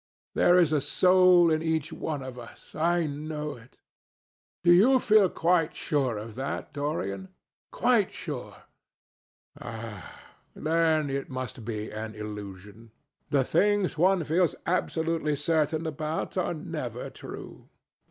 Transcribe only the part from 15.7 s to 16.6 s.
about are